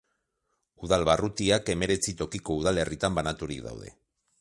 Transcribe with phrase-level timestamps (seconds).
[0.87, 3.97] Udal-barrutiak hemeretzi tokiko udalerritan banaturik daude.